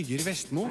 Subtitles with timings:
[0.00, 0.68] Birger Vestmo.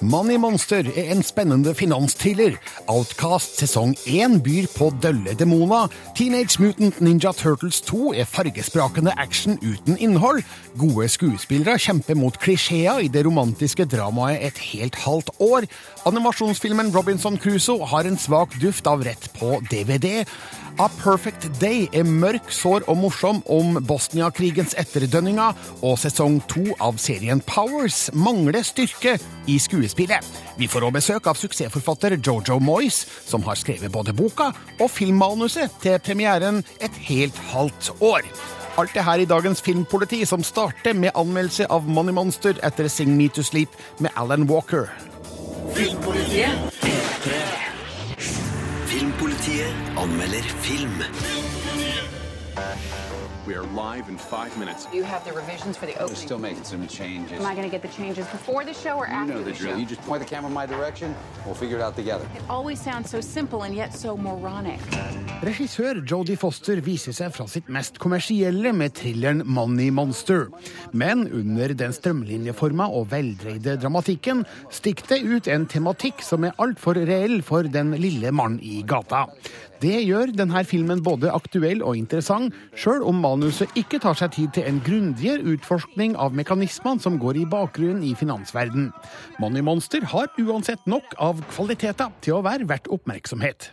[0.00, 2.54] Money Monster er en spennende finansthriller.
[2.86, 5.90] Outcast sesong 1 byr på dølle demoner.
[6.14, 10.44] Teenage Mutant Ninja Turtles 2 er fargesprakende action uten innhold.
[10.78, 15.66] Gode skuespillere kjemper mot klisjeer i det romantiske dramaet Et helt halvt år.
[16.06, 20.22] Animasjonsfilmen Robinson Crusoe har en svak duft av rett på DVD.
[20.74, 25.54] A Perfect Day er mørk, sår og morsom om Bosnia-krigens etterdønninger,
[25.86, 29.12] og sesong to av serien Powers mangler styrke
[29.46, 30.26] i skuespillet.
[30.58, 34.48] Vi får også besøk av suksessforfatter Jojo Moyes, som har skrevet både boka
[34.80, 38.26] og filmmanuset til premieren et helt halvt år.
[38.74, 43.14] Alt det her i dagens Filmpoliti, som starter med anmeldelse av Money Monster etter Sing
[43.14, 43.70] Me To Sleep
[44.02, 44.90] med Alan Walker.
[45.78, 47.70] Filmpolitiet
[49.24, 51.04] Filmpolitiet anmelder film.
[53.46, 54.88] We are live in five minutes.
[54.90, 57.38] You have the revisions for the We're still making some changes.
[57.38, 59.54] Am I going to get the changes before the show or You after the the
[59.54, 59.64] show?
[59.64, 59.78] drill.
[59.80, 61.14] You just point the camera my direction.
[61.44, 62.24] We'll figure it out together.
[62.34, 64.80] It always sounds so simple and yet so moronic.
[65.44, 70.46] Regissør Jodie Foster viser seg fra sitt mest kommersielle med thrilleren Money Monster.
[70.92, 76.96] Men under den strømlinjeforma og veldreide dramatikken stikker det ut en tematikk som er altfor
[76.96, 79.26] reell for den lille mannen i gata.
[79.84, 84.54] Det gjør denne filmen både aktuell og interessant, sjøl om manuset ikke tar seg tid
[84.54, 88.92] til en grundigere utforskning av mekanismene som går i bakgrunnen i finansverden.
[89.42, 93.72] Money Monster har uansett nok av kvaliteter til å være verdt oppmerksomhet.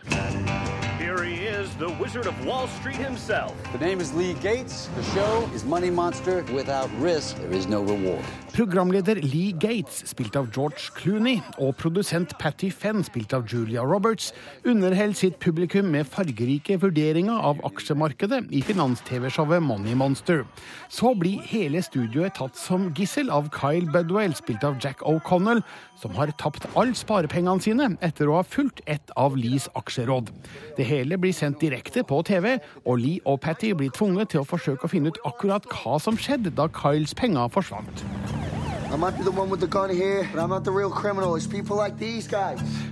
[1.72, 3.52] Is, the Wizard of Wall Street himself.
[3.72, 4.88] The name is Lee Gates.
[4.96, 6.44] The show is Money Monster.
[6.54, 8.24] Without risk, there is no reward.
[8.52, 14.32] Programleder Lee Gates, spilt av George Clooney, og produsent Patty Fenn, spilt av Julia Roberts,
[14.64, 20.44] underholder sitt publikum med fargerike vurderinger av aksjemarkedet i finans-TV-showet Money Monster.
[20.92, 25.62] Så blir hele studioet tatt som gissel av Kyle Budwell, spilt av Jack O'Connell,
[25.96, 30.28] som har tapt alle sparepengene sine etter å ha fulgt et av Lees aksjeråd.
[30.76, 34.48] Det hele blir sendt direkte på TV, og Lee og Patty blir tvunget til å
[34.48, 38.04] forsøke å finne ut akkurat hva som skjedde da Kyles penger forsvant.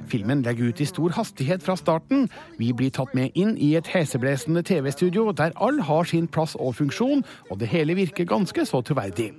[0.09, 2.25] Filmen legger ut i stor hastighet fra starten.
[2.57, 6.79] Vi blir tatt med inn i et heseblesende TV-studio der all har sin plass og
[6.81, 7.21] funksjon,
[7.51, 9.35] og det hele virker ganske så troverdig.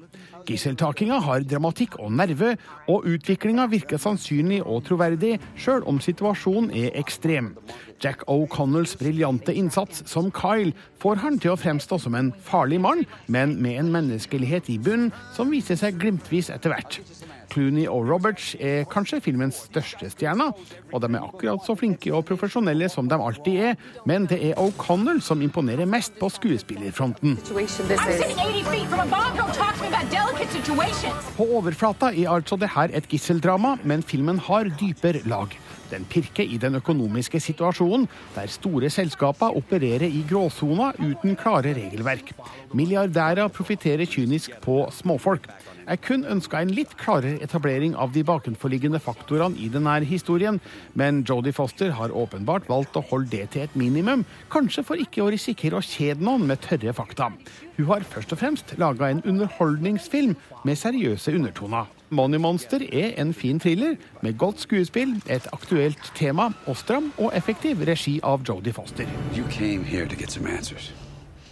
[0.47, 2.55] Gisseltakinga har dramatikk og nerve,
[2.91, 7.53] og utviklinga virker sannsynlig og troverdig, sjøl om situasjonen er ekstrem.
[8.01, 13.05] Jack O'Connells briljante innsats som Kyle får han til å fremstå som en farlig mann,
[13.27, 17.01] men med en menneskelighet i bunnen som viser seg glimtvis etter hvert.
[17.51, 20.53] Clooney og Roberts er kanskje filmens største stjerner,
[20.91, 23.75] og de er akkurat så flinke og profesjonelle som de alltid er,
[24.07, 27.37] men det er O'Connell som imponerer mest på skuespillerfronten.
[27.43, 28.23] Situation this is.
[28.23, 29.37] 80 feet from a bomb.
[29.37, 31.31] Don't talk to me about delicate situations.
[31.37, 35.57] På overflata er altså det her et gisseldrama, men filmen har dypere lag.
[35.91, 42.31] Den pirker i den økonomiske situasjonen, der store selskaper opererer i gråsona uten klare regelverk.
[42.73, 45.49] Milliardærer profitterer kynisk på småfolk.
[45.81, 50.61] Jeg kun ønska en litt klarere etablering av de bakenforliggende faktorene i denne historien,
[50.95, 54.23] men Jodie Foster har åpenbart valgt å holde det til et minimum,
[54.53, 57.31] kanskje for ikke å risikere å kjede noen med tørre fakta.
[57.75, 61.89] Hun har først og fremst laga en underholdningsfilm med seriøse undertoner.
[62.11, 67.31] Money Monster er en fin thriller med godt skuespill, et aktuelt tema og stram og
[67.37, 69.07] effektiv regi av Jodie Foster.
[69.37, 70.93] You came here to get some answers.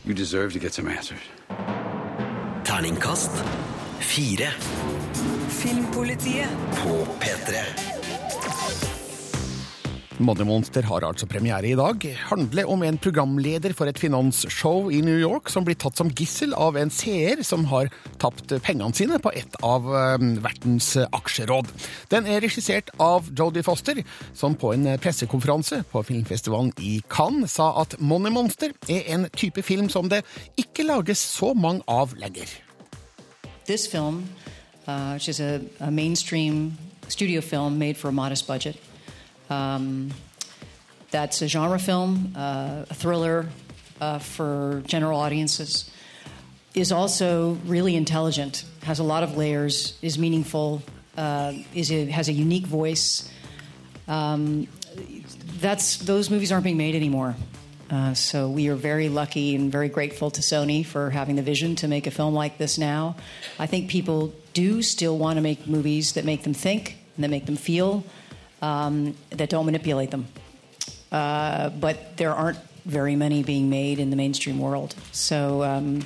[0.05, 1.31] You deserve to get some answers.
[2.65, 3.31] Terningkast
[3.99, 4.51] fire
[5.49, 6.49] Filmpolitiet.
[6.71, 7.98] på P3.
[10.19, 12.03] Money Monster har altså premiere i dag.
[12.27, 16.51] Handler om en programleder for et finansshow i New York som blir tatt som gissel
[16.59, 17.87] av en seer som har
[18.19, 21.71] tapt pengene sine på et av eh, vertens aksjeråd.
[22.11, 24.01] Den er regissert av Jodie Foster,
[24.35, 29.63] som på en pressekonferanse på filmfestivalen i Cannes sa at Money Monster er en type
[29.63, 30.25] film som det
[30.59, 32.51] ikke lages så mange av lenger.
[33.65, 34.25] This film,
[34.85, 36.77] uh, which is a, a mainstream
[37.07, 38.75] studio film made for a modest budget,
[39.49, 40.11] um,
[41.11, 43.47] that's a genre film, uh, a thriller
[43.99, 45.89] uh, for general audiences,
[46.75, 50.81] is also really intelligent, has a lot of layers, is meaningful,
[51.17, 53.29] uh, is a, has a unique voice.
[54.07, 54.67] Um,
[55.59, 57.35] that's those movies aren't being made anymore.
[57.89, 61.75] Uh, so we are very lucky and very grateful to Sony for having the vision
[61.77, 63.15] to make a film like this now.
[63.57, 67.29] I think people do still want to make movies that make them think and that
[67.29, 68.03] make them feel,
[68.61, 70.27] um, that don't manipulate them.
[71.11, 74.95] Uh, but there aren't very many being made in the mainstream world.
[75.11, 76.05] So um,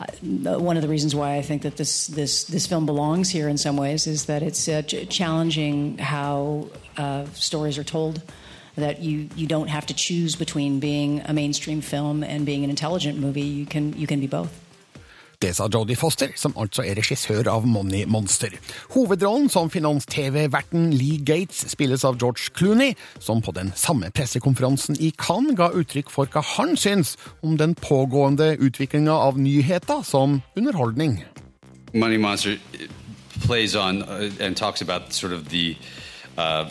[0.00, 3.48] uh, one of the reasons why I think that this this this film belongs here
[3.48, 8.22] in some ways is that it's uh, ch- challenging how uh, stories are told.
[8.76, 12.70] That you you don't have to choose between being a mainstream film and being an
[12.70, 13.42] intelligent movie.
[13.42, 14.63] You can you can be both.
[15.44, 18.54] Det sa Jodie Foster, som altså er regissør av Money Monster.
[18.94, 25.10] Hovedrollen som finans-TV-verten Lee Gates spilles av George Clooney, som på den samme pressekonferansen i
[25.20, 31.20] Cannes ga uttrykk for hva han syns om den pågående utviklinga av nyheter som underholdning.
[31.92, 32.56] Money Monster
[33.44, 35.32] plays on uh, and talks about sort
[36.38, 36.70] uh,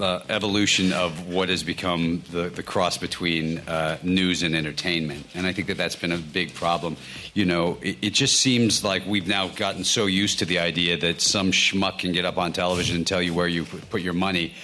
[0.00, 5.26] uh, evolution of what has become the, the cross between uh, news and entertainment.
[5.34, 6.96] And I think that that's been a big problem.
[7.34, 10.96] You know, it, it, just seems like we've now gotten so used to the idea
[10.98, 14.14] that some schmuck can get up on television and tell you where you put your
[14.14, 14.54] money.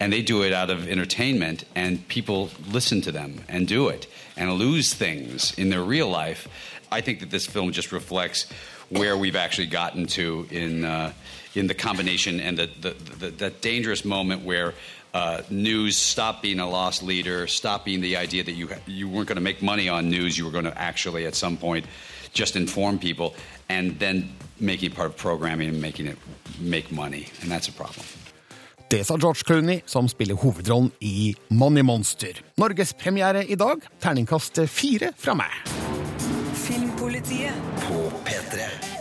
[0.00, 4.06] And they do it out of entertainment, and people listen to them and do it
[4.36, 6.48] and lose things in their real life.
[6.90, 8.50] I think that this film just reflects
[8.88, 11.12] where we've actually gotten to in uh,
[11.54, 14.74] in the combination and the, the, the, the dangerous moment where
[15.14, 19.28] uh, news stopped being a lost leader, stopped being the idea that you you weren't
[19.28, 21.86] going to make money on news, you were going to actually at some point
[22.32, 23.34] just inform people,
[23.68, 24.28] and then
[24.58, 26.18] making part of programming and making it
[26.60, 28.04] make money, and that's a problem.
[28.90, 32.42] Det sa George Clooney, som spiller hovedrollen i Money Monster.
[32.56, 33.80] Norgespremiere i dag.
[34.00, 35.62] Terningkast fire fra meg.
[36.54, 37.54] Filmpolitiet
[37.88, 38.93] På P3.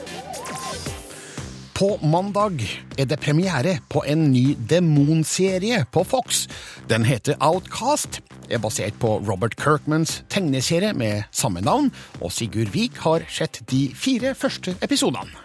[1.83, 2.61] På mandag
[2.95, 6.45] er det premiere på en ny demonserie på Fox.
[6.87, 11.91] Den heter Outcast, er basert på Robert Kirkmans tegneserie med samme navn,
[12.21, 15.35] og Sigurd Vik har sett de fire første episodene.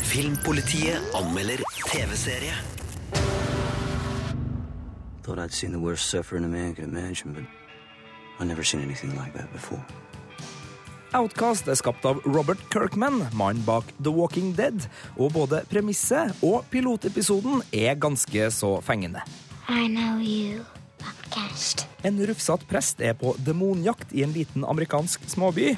[0.00, 1.60] Filmpolitiet anmelder
[1.90, 2.56] TV-serie.
[5.22, 7.44] Thought I'd seen the worst suffering a man could imagine, but
[8.40, 9.84] I've never seen anything like that before.
[11.14, 14.82] Outcast er skapt av Robert Kirkman, mannen bak The Walking Dead,
[15.14, 19.22] og både premisset og pilotepisoden er ganske så fengende.
[19.70, 20.64] I know you,
[21.04, 21.84] Outcast.
[22.02, 25.76] En rufsete prest er på demonjakt i en liten amerikansk småby.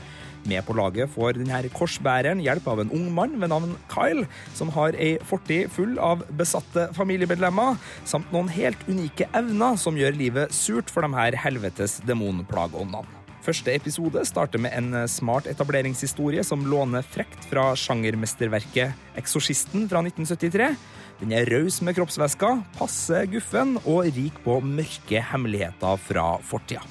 [0.49, 4.25] Med på laget får denne korsbæreren hjelp av en ung mann ved navn Kyle,
[4.57, 7.77] som har ei fortid full av besatte familiemedlemmer,
[8.09, 13.16] samt noen helt unike evner som gjør livet surt for de her helvetes demonplageåndene.
[13.47, 20.73] Første episode starter med en smart etableringshistorie som låner frekt fra sjangermesterverket Eksorsisten fra 1973.
[21.21, 26.83] Den er raus med kroppsvæsker, passe guffen og rik på mørke hemmeligheter fra fortida.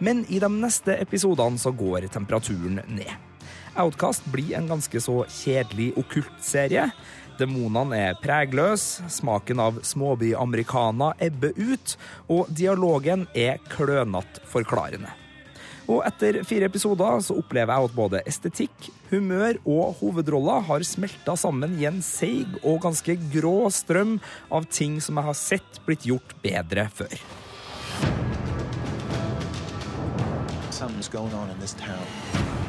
[0.00, 3.12] Men i de neste episodene så går temperaturen ned.
[3.76, 6.88] Outcast blir en ganske så kjedelig okkultserie.
[7.36, 11.98] Demonene er pregløse, smaken av småby-americana ebber ut,
[12.32, 15.18] og dialogen er klønete forklarende.
[15.92, 21.34] Og etter fire episoder så opplever jeg at både estetikk, humør og hovedroller har smelta
[21.36, 24.16] sammen i en seig og ganske grå strøm
[24.48, 27.16] av ting som jeg har sett blitt gjort bedre før.
[30.72, 32.61] Something's going on in this town.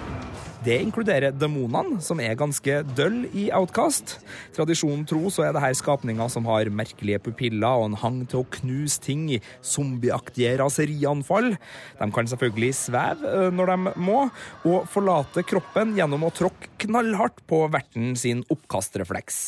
[0.63, 4.13] Det inkluderer demonene, som er ganske døll i Outcast.
[4.56, 8.43] Tradisjonen tro så er det her skapninger som har merkelige pupiller og en hang til
[8.43, 11.58] å knuse ting i zombieaktige raserianfall.
[12.00, 14.22] De kan selvfølgelig sveve øh, når de må,
[14.63, 19.43] og forlate kroppen gjennom å tråkke knallhardt på verten sin oppkastrefleks.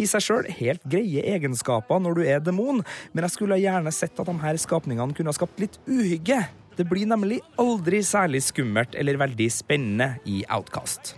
[0.00, 4.22] I seg sjøl helt greie egenskaper når du er demon, men jeg skulle gjerne sett
[4.22, 6.44] at de her skapningene kunne ha skapt litt uhygge.
[6.78, 11.16] Det blir nemlig aldri særlig skummelt eller veldig spennende i Outcast.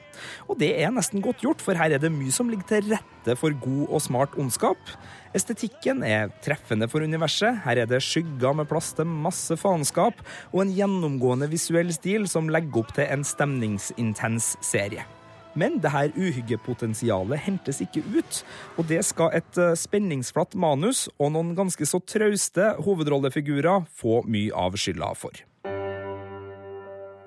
[0.49, 3.37] Og det er nesten godt gjort, for her er det mye som ligger til rette
[3.39, 4.93] for god og smart ondskap.
[5.37, 7.63] Estetikken er treffende for universet.
[7.65, 10.21] Her er det skygger med plass til masse faenskap,
[10.53, 15.07] og en gjennomgående visuell stil som legger opp til en stemningsintens serie.
[15.55, 18.43] Men det her uhyggepotensialet hentes ikke ut,
[18.79, 24.79] og det skal et spenningsflatt manus og noen ganske så trauste hovedrollefigurer få mye av
[24.81, 25.45] skylda for.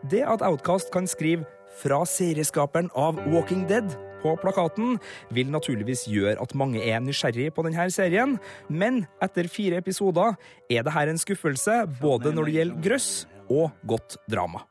[0.10, 1.46] Det at Outcast kan skrive
[1.82, 5.00] 'fra serieskaperen av Walking Dead' på plakaten,
[5.32, 8.40] vil naturligvis gjøre at mange er nysgjerrig på denne serien,
[8.70, 10.36] men etter fire episoder
[10.70, 14.66] er det her en skuffelse, både når det gjelder grøss og godt drama.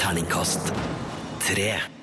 [0.00, 0.72] Terningkast
[1.40, 1.95] tre.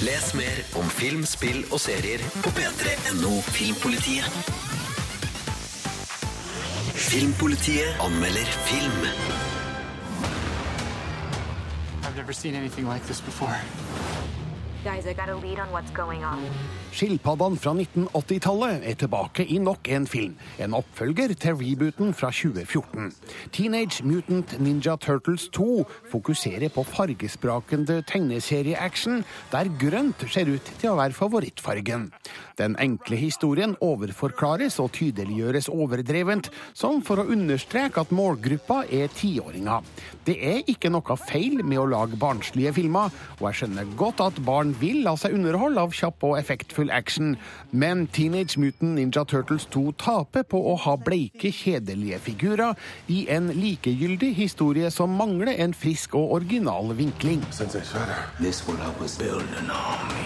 [0.00, 4.26] Les mer om film, spill og serier på p3.no Filmpolitiet.
[6.94, 9.06] Filmpolitiet anmelder film.
[12.02, 13.56] I've never seen anything like this before.
[14.84, 16.42] Guys, I got a lead on what's going on.
[16.90, 20.32] Skilpaddene fra 1980-tallet er tilbake i nok en film.
[20.58, 23.12] En oppfølger til rebooten fra 2014.
[23.54, 30.96] Teenage Mutant Ninja Turtles 2 fokuserer på fargesprakende tegneserieaction, der grønt ser ut til å
[30.98, 32.08] være favorittfargen.
[32.58, 39.86] Den enkle historien overforklares og tydeliggjøres overdrevent, som for å understreke at målgruppa er tiåringer.
[40.26, 44.42] Det er ikke noe feil med å lage barnslige filmer, og jeg skjønner godt at
[44.44, 47.36] barn vil la seg underholde av kjapp og effektfull action,
[47.72, 52.78] men Teenage Mutant Ninja Turtles 2 taper på å ha bleike, kjedelige figurer
[53.12, 57.44] i en likegyldig historie som mangler en frisk og original vinkling.
[58.40, 60.24] This will help us build an army.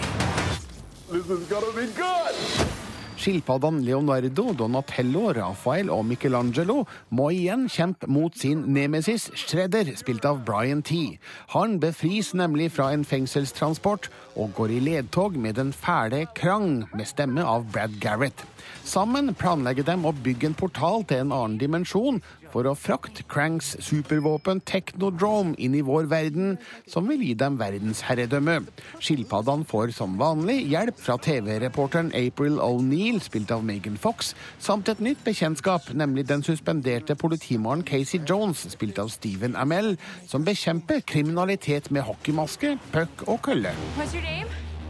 [1.11, 2.74] This is gonna be good!
[3.15, 6.81] Skilpaddene Leonardo, Donatello, Rafael og Michelangelo
[7.15, 11.17] må igjen kjempe mot sin nemesis Shredder, spilt av Brian T.
[11.55, 17.07] Han befris nemlig fra en fengselstransport og går i ledtog med den fæle Krang, med
[17.07, 18.43] stemme av Brad Garrett.
[18.85, 22.21] Sammen planlegger de å bygge en portal til en annen dimensjon
[22.55, 26.55] for å frakte Cranks supervåpen Technodrome inn i vår verden,
[26.87, 28.61] som vil gi dem verdensherredømme.
[29.03, 34.31] Skilpaddene får som vanlig hjelp fra TV-reporteren April O'Neill, spilt av Megan Fox,
[34.63, 39.97] samt et nytt bekjentskap, nemlig den suspenderte politimannen Casey Jones, spilt av Stephen Amell,
[40.29, 43.75] som bekjemper kriminalitet med hockeymaske, puck og kølle.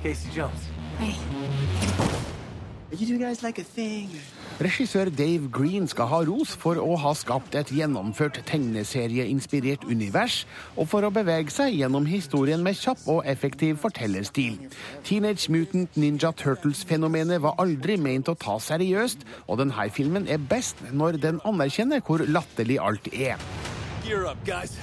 [0.06, 0.70] Casey Jones.
[1.00, 2.15] Hey.
[4.56, 10.44] Regissør Dave Green skal ha ros for å ha skapt et gjennomført tegneserieinspirert univers,
[10.80, 14.58] og for å bevege seg gjennom historien med kjapp og effektiv fortellerstil.
[15.04, 20.80] Teenage Mutant Ninja Turtles-fenomenet var aldri ment å ta seriøst, og denne filmen er best
[20.92, 23.42] når den anerkjenner hvor latterlig alt er.
[24.06, 24.80] Gear up, guys.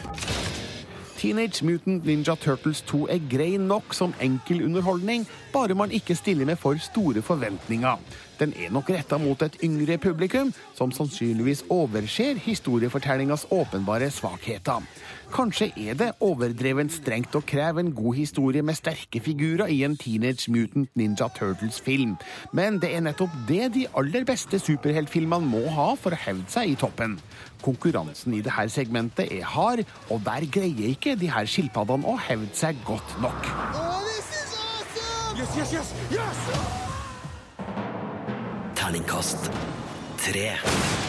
[1.23, 6.49] Teenage Mutant Ninja Turtles 2 er grei nok som enkel underholdning, bare man ikke stiller
[6.49, 8.01] med for store forventninger.
[8.43, 14.83] Den er nok retta mot et yngre publikum, som sannsynligvis overser historiefortellingas åpenbare svakheter.
[15.33, 19.95] Kanskje er det overdrevent strengt å kreve en god historie med sterke figurer i en
[19.97, 22.17] Teenage Mutant Ninja Turtles-film,
[22.51, 26.75] men det er nettopp det de aller beste superheltfilmene må ha for å hevde seg
[26.75, 27.21] i toppen.
[27.63, 32.51] Konkurransen i dette segmentet er hard, og der greier ikke de her skilpaddene å hevde
[32.59, 33.53] seg godt nok.
[35.39, 36.92] Yes, yes, yes, yes!
[38.93, 39.47] Terningkast
[40.21, 40.51] tre.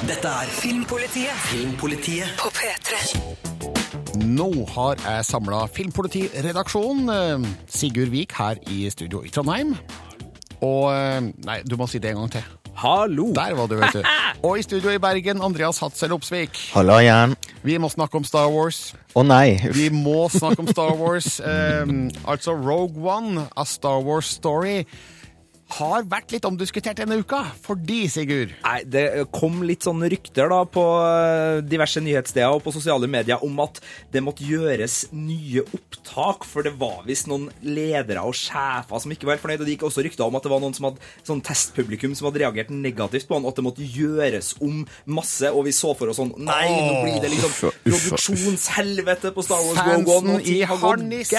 [0.08, 1.36] Dette er Filmpolitiet.
[1.50, 4.22] Filmpolitiet På P3.
[4.24, 7.10] Nå har jeg samla Filmpolitiredaksjonen.
[7.12, 9.76] eh, Sigurd Vik her i studio i Trondheim.
[10.62, 12.46] Og eh, Nei, du må si det en gang til.
[12.80, 13.34] Hallo!
[13.36, 14.04] Der var du, vet du.
[14.48, 16.56] Og i studio i Bergen, Andreas Hatzel Opsvik.
[16.72, 17.36] Hallo igjen.
[17.68, 18.94] Vi må snakke om Star Wars.
[19.12, 19.60] Å nei.
[19.76, 21.42] Vi må snakke om Star Wars.
[21.44, 24.86] Um, altså Rogue One, A Star Wars Story,
[25.78, 27.42] har vært litt omdiskutert denne uka.
[27.66, 32.74] Fordi, Sigurd Nei, Det kom litt sånn rykter da på eh, diverse nyhetssteder og på
[32.76, 33.80] sosiale medier om at
[34.14, 39.28] det måtte gjøres nye opptak, for det var visst noen ledere og sjefer som ikke
[39.30, 39.64] var helt fornøyd.
[39.64, 42.30] Og det gikk også rykter om at det var noen som hadde sånn testpublikum som
[42.30, 44.84] hadde reagert negativt på han, og at det måtte gjøres om
[45.20, 45.52] masse.
[45.54, 47.54] Og vi så for oss sånn Nei, nå blir det liksom
[47.86, 50.20] produksjonshelvete på Star Wars Go Go!
[50.24, 51.38] Fansen i harnisk.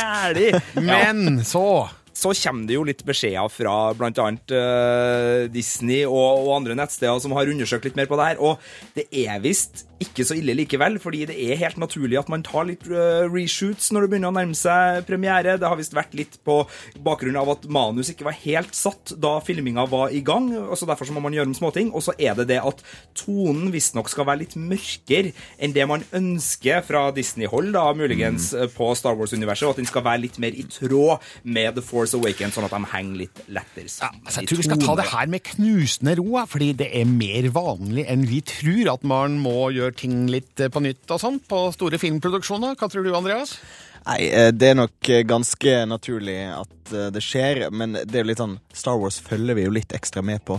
[0.81, 1.67] Men så
[2.15, 4.29] så kommer det jo litt beskjeder fra bl.a.
[4.51, 8.41] Uh, Disney og, og andre nettsteder som har undersøkt litt mer på det her.
[8.45, 8.63] Og
[8.95, 12.67] det er visst ikke så ille likevel, fordi det er helt naturlig at man tar
[12.69, 15.55] litt uh, reshoots når det begynner å nærme seg premiere.
[15.59, 16.59] Det har visst vært litt på
[17.07, 20.51] bakgrunn av at manus ikke var helt satt da filminga var i gang.
[20.67, 21.91] og så Derfor så må man gjøre om småting.
[21.97, 22.83] Og så er det det at
[23.17, 28.63] tonen visstnok skal være litt mørkere enn det man ønsker fra Disney-hold, da muligens, Mm.
[28.63, 31.83] eh, på Star Wars-universet, og at den skal være litt mer i tråd med The
[31.83, 34.21] Force Awakens, sånn at de henger litt lettere sammen.
[34.27, 37.49] Altså, jeg tror vi skal ta det her med knusende ro, fordi det er mer
[37.55, 41.41] vanlig enn vi tror at man må gjøre ting litt eh, på nytt og sånn
[41.49, 42.77] på store filmproduksjoner.
[42.77, 43.57] Hva tror du, Andreas?
[44.05, 48.25] Nei, eh, det er nok eh, ganske naturlig at eh, det skjer, men det er
[48.25, 50.59] jo litt sånn Star Wars følger vi jo litt ekstra med på,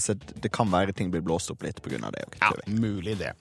[0.00, 2.22] så det kan være ting blir blåst opp litt av det.
[2.38, 3.32] Ja, mulig det.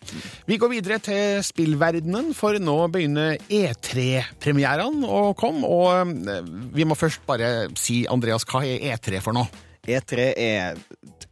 [0.49, 5.69] Vi går videre til spillverdenen, for nå begynner E3-premierene å komme.
[5.69, 9.49] Og vi må først bare si, Andreas, hva er E3 for noe?
[9.83, 10.79] E3 er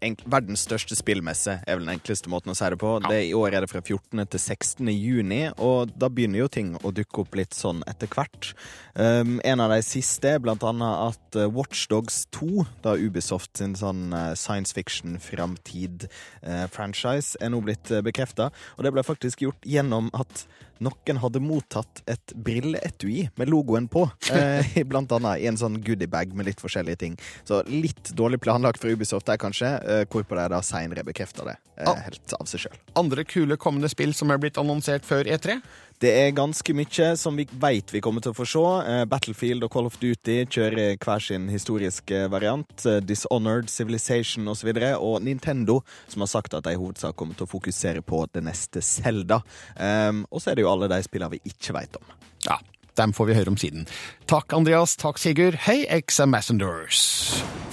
[0.01, 2.91] verdens største spillmesse, er vel den enkleste måten å si det på.
[3.05, 4.27] Det I år er det fra 14.
[4.33, 4.87] til 16.
[4.89, 8.53] juni, og da begynner jo ting å dukke opp litt sånn etter hvert.
[8.95, 13.75] Um, en av de siste er blant annet at uh, Watchdogs 2, da Ubisoft sin
[13.79, 18.45] sånn uh, science fiction-framtid-franchise, er nå blitt bekrefta.
[18.77, 20.45] Og det ble faktisk gjort gjennom at
[20.81, 24.07] noen hadde mottatt et brilleetui med logoen på.
[24.33, 27.17] Eh, blant annet i en sånn goodiebag med litt forskjellige ting.
[27.47, 31.57] Så litt dårlig planlagt fra Ubisoft der, kanskje, eh, hvorpå de da seinere bekrefter det
[31.77, 32.81] eh, helt av seg sjøl.
[32.99, 35.59] Andre kule kommende spill som er blitt annonsert før E3?
[36.01, 38.61] Det er ganske mye som vi veit vi kommer til å få se.
[38.89, 42.73] Eh, Battlefield og Call of Duty kjører hver sin historiske variant.
[42.89, 44.51] Eh, Dishonored, Civilization osv.
[44.51, 45.79] Og, så videre, og Nintendo,
[46.09, 49.43] som har sagt at de i hovedsak kommer til å fokusere på det neste Zelda.
[49.77, 52.11] Um, og så er det jo alle de spillene vi ikke veit om.
[52.45, 52.57] Ja,
[52.97, 53.85] dem får vi høre om siden.
[54.29, 54.97] Takk, Andreas.
[55.01, 55.61] Takk, Sigurd.
[55.67, 57.05] Hei, ex-ambassadors.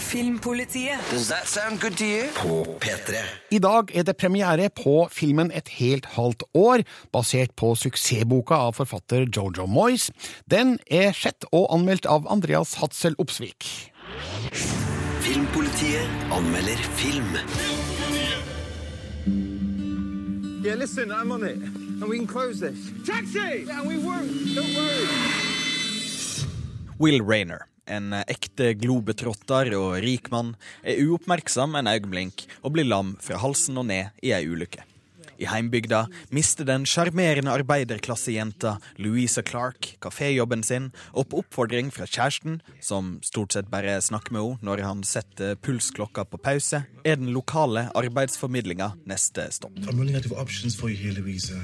[0.09, 0.97] Filmpolitiet.
[1.11, 2.29] Does that sound good to you?
[2.35, 3.17] På P3.
[3.51, 8.73] I dag er det premiere på filmen Et helt halvt år, basert på suksessboka av
[8.79, 10.09] forfatter Jojo Moyes.
[10.49, 13.69] Den er sett og anmeldt av Andreas Hatzel Opsvik.
[15.21, 17.37] Filmpolitiet anmelder film.
[20.65, 21.57] Yeah, listen, I'm on it.
[22.01, 22.79] And we can close this.
[23.07, 23.65] Taxi!
[23.67, 24.33] Yeah, we won't.
[24.55, 25.07] Don't worry.
[26.99, 33.17] Will Rayner, en ekte globetrotter og rik mann, er uoppmerksom en øyeblink og blir lam
[33.25, 34.85] fra halsen og ned i ei ulykke.
[35.39, 42.61] I heimbygda mister den sjarmerende arbeiderklassejenta Louisa Clark kaféjobben sin, og på oppfordring fra kjæresten,
[42.83, 47.31] som stort sett bare snakker med henne når han setter pulsklokka på pause, er den
[47.35, 49.79] lokale arbeidsformidlinga neste stopp.
[49.87, 51.15] I'm running out of options for you here,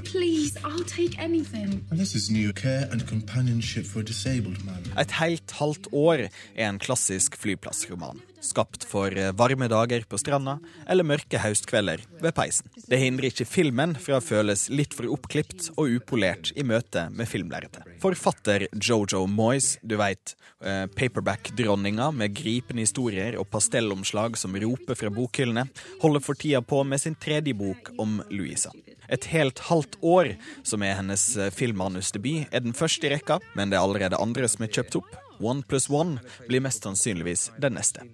[0.05, 1.85] Please, I'll take anything.
[1.91, 4.83] And this is new care and companionship for a disabled man.
[4.99, 8.21] Et helt halvt år er en klassisk flyplassroman.
[8.45, 10.59] Skapt for varme dager på stranda
[10.91, 12.69] eller mørke høstkvelder ved peisen.
[12.85, 17.29] Det hindrer ikke filmen fra å føles litt for oppklipt og upolert i møte med
[17.31, 17.87] filmlerretet.
[18.03, 25.11] Forfatter Jojo Moyes, du veit, eh, paperback-dronninga med gripende historier og pastellomslag som roper fra
[25.11, 25.69] bokhyllene,
[26.03, 28.71] holder for tida på med sin tredje bok om Louisa.
[29.09, 33.71] Et helt halvt år, som er hennes eh, filmmanusdebut, er den første i rekka, men
[33.71, 35.24] det er allerede andre som er kjøpt opp.
[35.45, 38.05] One Plus one blir mest sannsynligvis den neste.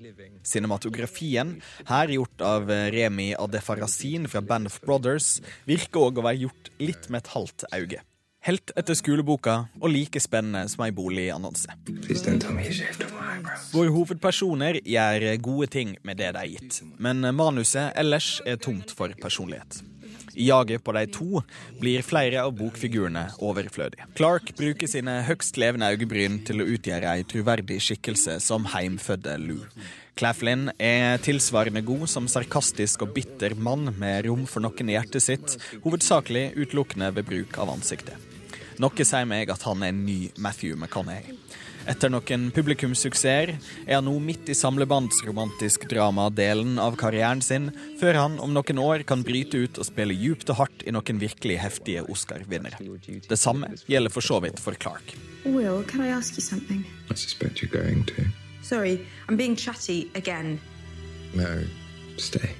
[0.46, 1.56] Cinematografien,
[1.88, 5.38] her gjort av eh, Remi Adefarasin fra Band of Brothers,
[5.68, 8.04] virker òg å være gjort litt med et halvt auge.
[8.40, 11.74] Helt etter skoleboka og like spennende som ei boligannonse.
[13.74, 18.94] Våre hovedpersoner gjør gode ting med det de er gitt, men manuset ellers er tomt
[18.96, 19.82] for personlighet.
[20.40, 21.42] Jaget på de to
[21.80, 24.08] blir flere av bokfigurene overflødige.
[24.18, 29.64] Clark bruker sine høgst levende øyebryn til å utgjøre ei troverdig skikkelse som heimfødde Lou.
[30.20, 35.24] Claflin er tilsvarende god som sarkastisk og bitter mann med rom for noen i hjertet
[35.24, 38.16] sitt, hovedsakelig utelukkende ved bruk av ansiktet.
[38.80, 41.36] Noe sier meg at han er en ny Matthew McConaughey.
[41.90, 48.36] Etter noen publikumssuksesser er han nå midt i samlebandsromantisk drama-delen av karrieren sin, før han
[48.38, 52.04] om noen år kan bryte ut og spille djupt og hardt i noen virkelig heftige
[52.06, 52.78] Oscar-vinnere.
[53.26, 55.16] Det samme gjelder for så vidt for Clark.
[55.44, 56.84] Will, can I ask you something?
[57.10, 58.28] I suspect you're going to.
[58.62, 60.60] Sorry, I'm being chatty again.
[61.34, 61.64] No,
[62.18, 62.54] stay.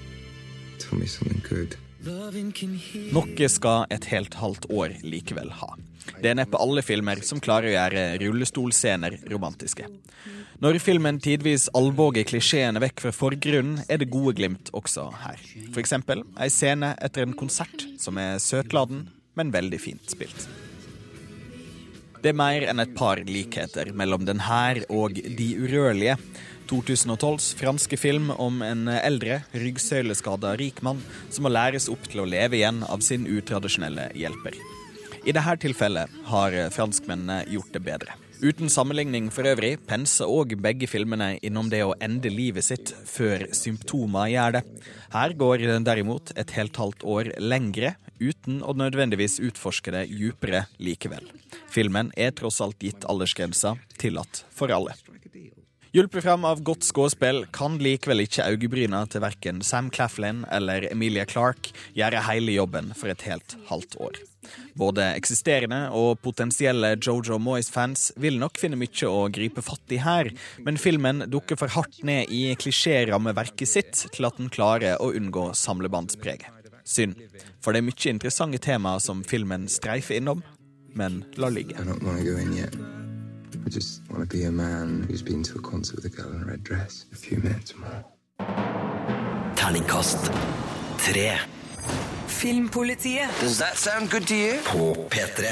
[0.80, 1.76] Tell me something good.
[3.12, 5.74] Noe skal et helt halvt år likevel ha.
[6.20, 9.88] Det er neppe alle filmer som klarer å gjøre rullestolscener romantiske.
[10.60, 15.40] Når filmen tidvis alvorger klisjeene vekk fra forgrunnen, er det gode glimt også her.
[15.80, 19.06] Eksempel ei scene etter en konsert som er søtladen,
[19.38, 20.48] men veldig fint spilt.
[22.20, 26.18] Det er mer enn et par likheter mellom den her og De urørlige.
[26.70, 31.00] 2012s franske film om en eldre, ryggsøyleskada rik mann
[31.32, 34.60] som må læres opp til å leve igjen av sin utradisjonelle hjelper.
[35.20, 38.16] I dette tilfellet har franskmennene gjort det bedre.
[38.40, 43.44] Uten sammenligning for øvrig penser òg begge filmene innom det å ende livet sitt før
[43.52, 44.62] symptomer gjør det.
[45.12, 50.64] Her går den derimot et helt halvt år lengre, uten å nødvendigvis utforske det djupere
[50.80, 51.28] likevel.
[51.68, 54.96] Filmen er tross alt gitt aldersgrensa tillatt for alle.
[55.90, 61.24] Hjulpet fram av godt skuespill kan likevel ikke øyebryna til verken Sam Claflin eller Emilia
[61.26, 64.20] Clarke gjøre hele jobben for et helt halvt år.
[64.79, 70.31] Både eksisterende og potensielle Jojo Moyes-fans vil nok finne mye å gripe fatt i her,
[70.62, 75.48] men filmen dukker for hardt ned i klisjérammeverket sitt til at den klarer å unngå
[75.59, 76.55] samlebandspreget.
[76.87, 77.18] Synd,
[77.59, 80.46] for det er mye interessante temaer som filmen streifer innom,
[80.94, 81.74] men lar ligge.
[81.74, 82.99] I don't
[83.66, 86.32] I just want to be a man who's been to a concert with a girl
[86.32, 87.06] in a red dress.
[87.12, 88.04] A few minutes more.
[89.60, 90.32] terningkast
[90.98, 91.38] tre.
[92.26, 93.28] Filmpolitiet.
[93.40, 94.54] Does that sound good to you?
[94.64, 95.44] På P3.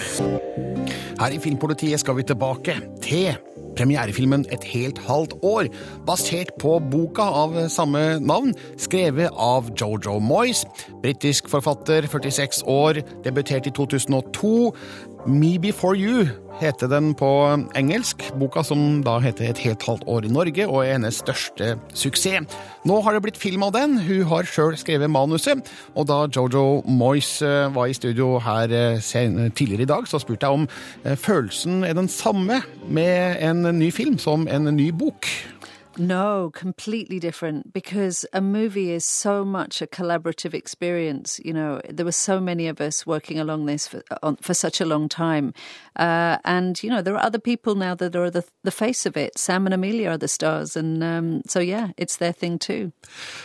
[1.20, 3.36] Her i Filmpolitiet skal vi tilbake til
[3.78, 5.68] premierefilmen Et helt halvt år,
[6.06, 10.64] basert på boka av samme navn, skrevet av Jojo Moyes,
[11.02, 14.74] britisk forfatter, 46 år, debutert i 2002.
[15.26, 16.28] Me Before You
[16.61, 17.28] heter den på
[17.78, 21.76] engelsk, boka som da heter Et helt halvt år i Norge, og er hennes største
[21.94, 22.46] suksess.
[22.87, 25.62] Nå har det blitt film av den, hun har sjøl skrevet manuset,
[25.94, 28.98] og da Jojo Moyes eh, var i studio her eh,
[29.50, 30.66] tidligere i dag, så spurte jeg om
[31.04, 35.31] eh, følelsen er den samme med en ny film som en ny bok.
[35.98, 41.40] No, completely different because a movie is so much a collaborative experience.
[41.44, 44.80] You know, there were so many of us working along this for, on, for such
[44.80, 45.52] a long time.
[45.96, 49.16] Uh, and, you know, there are other people now that are the, the face of
[49.16, 49.37] it.
[49.38, 50.76] Sam and Amelia are the stars.
[50.76, 52.92] And um, so, yeah, it's their thing too.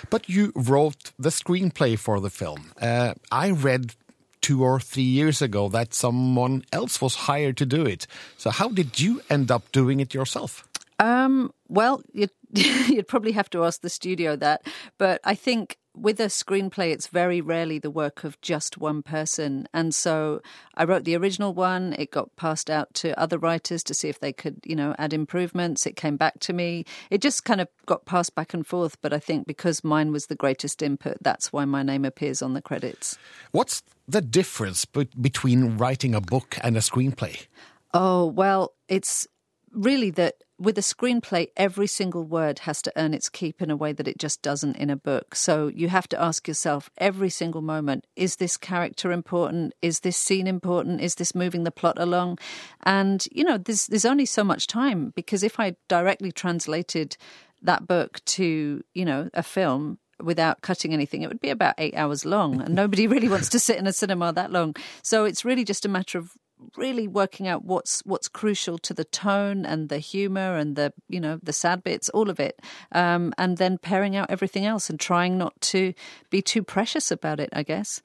[0.09, 2.71] But you wrote the screenplay for the film.
[2.79, 3.95] Uh, I read
[4.41, 8.05] two or three years ago that someone else was hired to do it.
[8.37, 10.67] So how did you end up doing it yourself?
[11.03, 14.65] Um, well, you'd, you'd probably have to ask the studio that.
[14.97, 19.67] But I think with a screenplay, it's very rarely the work of just one person.
[19.73, 20.41] And so
[20.75, 21.93] I wrote the original one.
[21.99, 25.11] It got passed out to other writers to see if they could, you know, add
[25.11, 25.85] improvements.
[25.85, 26.85] It came back to me.
[27.11, 28.99] It just kind of got passed back and forth.
[29.01, 32.53] But I think because mine was the greatest input, that's why my name appears on
[32.53, 33.17] the credits.
[33.51, 37.45] What's the difference be- between writing a book and a screenplay?
[37.93, 39.27] Oh, well, it's
[39.73, 43.75] really that with a screenplay, every single word has to earn its keep in a
[43.75, 45.35] way that it just doesn't in a book.
[45.35, 49.73] So you have to ask yourself every single moment is this character important?
[49.81, 51.01] Is this scene important?
[51.01, 52.39] Is this moving the plot along?
[52.83, 57.17] And, you know, there's, there's only so much time because if I directly translated
[57.61, 61.95] that book to, you know, a film, without cutting anything, it would be about eight
[61.95, 62.61] hours long.
[62.61, 64.75] And nobody really wants to sit in a cinema that long.
[65.01, 66.31] So it's really just a matter of
[66.77, 71.19] really working out what's what's crucial to the tone and the humor and the you
[71.19, 72.59] know the sad bits all of it
[72.91, 75.93] um, and then pairing out everything else and trying not to
[76.29, 78.01] be too precious about it i guess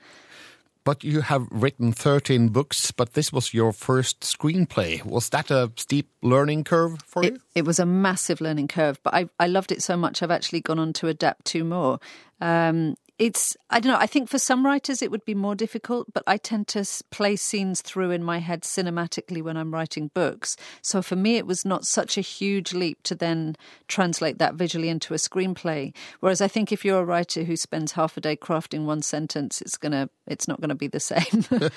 [0.84, 5.04] But you have written 13 books, but this was your first screenplay.
[5.04, 7.40] Was that a steep learning curve for it, you?
[7.54, 10.62] it was a massive learning curve but I, I loved it so much i've actually
[10.62, 12.00] gone on to adapt two more
[12.40, 16.06] um, it's i don't know i think for some writers it would be more difficult
[16.12, 20.56] but i tend to play scenes through in my head cinematically when i'm writing books.
[20.82, 23.56] So for me it was not such a huge leap to then
[23.88, 25.94] translate that visually into a screenplay.
[26.20, 29.60] Whereas i think if you're a writer who spends half a day crafting one sentence
[29.60, 31.44] it's gonna it's not gonna be the same.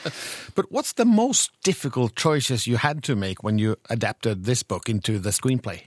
[0.55, 4.89] But what's the most difficult choices you had to make when you adapted this book
[4.89, 5.83] into the screenplay?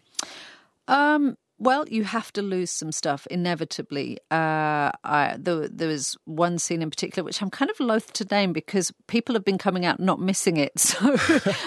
[0.88, 4.19] Um, well, you have to lose some stuff inevitably.
[4.31, 8.53] Uh, I, there, was one scene in particular which I'm kind of loath to name
[8.53, 11.17] because people have been coming out not missing it, so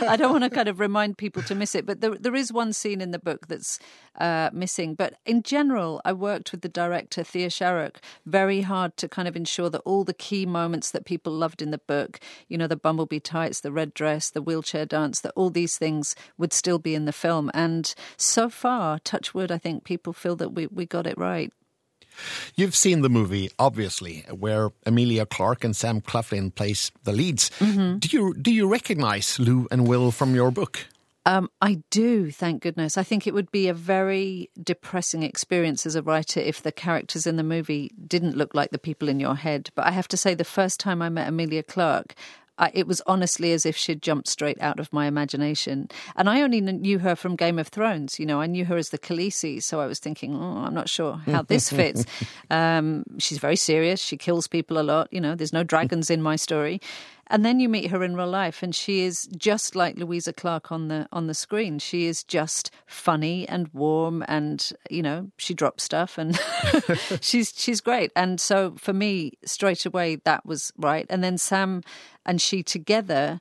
[0.02, 1.86] I don't want to kind of remind people to miss it.
[1.86, 3.80] But there, there is one scene in the book that's
[4.17, 4.95] uh, missing.
[4.95, 9.36] But in general, I worked with the director Thea Sharrock very hard to kind of
[9.36, 12.76] ensure that all the key moments that people loved in the book, you know, the
[12.76, 16.95] bumblebee tights, the red dress, the wheelchair dance, that all these things would still be
[16.95, 17.50] in the film.
[17.54, 21.51] And so far, touch wood, I think people feel that we, we got it right.
[22.55, 27.51] You've seen the movie, obviously, where Amelia Clark and Sam Claflin plays the leads.
[27.59, 27.99] Mhm.
[27.99, 30.87] Do you do you recognize Lou and Will from your book?
[31.27, 32.97] Um, I do, thank goodness.
[32.97, 37.27] I think it would be a very depressing experience as a writer if the characters
[37.27, 39.69] in the movie didn't look like the people in your head.
[39.75, 42.15] But I have to say, the first time I met Amelia Clark,
[42.58, 45.89] I, it was honestly as if she'd jumped straight out of my imagination.
[46.15, 48.20] And I only knew her from Game of Thrones.
[48.20, 50.89] You know, I knew her as the Khaleesi, so I was thinking, oh, I'm not
[50.89, 52.06] sure how this fits.
[52.50, 54.02] um, she's very serious.
[54.02, 55.12] She kills people a lot.
[55.12, 56.82] You know, there's no dragons in my story.
[57.29, 60.71] And then you meet her in real life, and she is just like Louisa Clark
[60.71, 61.79] on the on the screen.
[61.79, 66.39] She is just funny and warm, and you know she drops stuff, and
[67.21, 68.11] she's she's great.
[68.15, 71.05] And so for me, straight away, that was right.
[71.09, 71.83] And then Sam
[72.25, 73.39] and she together,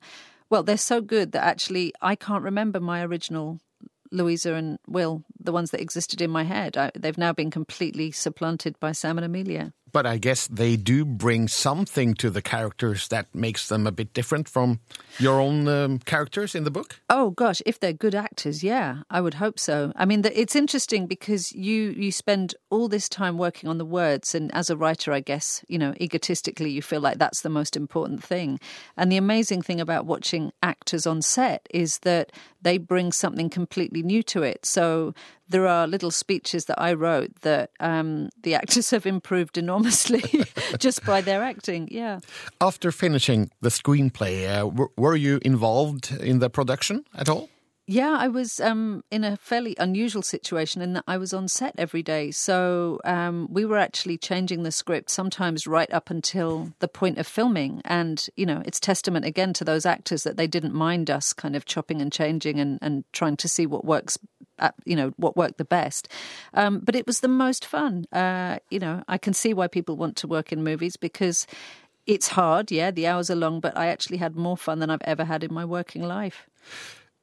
[0.51, 3.61] well, they're so good that actually I can't remember my original
[4.11, 6.77] Louisa and Will, the ones that existed in my head.
[6.77, 9.73] I, they've now been completely supplanted by Sam and Amelia.
[9.93, 14.13] But I guess they do bring something to the characters that makes them a bit
[14.13, 14.81] different from
[15.19, 17.01] your own um, characters in the book.
[17.09, 19.93] Oh gosh, if they're good actors, yeah, I would hope so.
[19.97, 23.87] I mean, the, it's interesting because you you spend all this time working on the
[23.87, 27.49] words, and as a writer, I guess you know, egotistically, you feel like that's the
[27.49, 28.59] most important thing.
[28.99, 34.03] And the amazing thing about watching actors on set is that they bring something completely
[34.03, 34.67] new to it.
[34.67, 35.15] So
[35.49, 40.45] there are little speeches that I wrote that um, the actors have improved enormously
[40.79, 41.89] just by their acting.
[41.91, 42.21] Yeah.
[42.61, 47.49] After finishing the screenplay, uh, w- were you involved in the production at all?
[47.89, 51.77] Yeah, I was um, in a fairly unusual situation in that I was on set
[51.79, 52.33] every day.
[52.33, 57.29] So um, we were actually changing the script sometimes right up until the point of
[57.29, 57.83] filming.
[57.85, 61.55] And, you know, it's testament again to those actors that they didn't mind us kind
[61.55, 64.19] of chopping and changing and, and trying to see what works.
[64.85, 66.09] You know what worked the best,
[66.55, 68.07] um, but it was the most fun.
[68.13, 71.47] Uh, you know, I can see why people want to work in movies because
[72.07, 72.71] it's hard.
[72.71, 75.45] Yeah, the hours are long, but I actually had more fun than I've ever had
[75.45, 76.49] in my working life.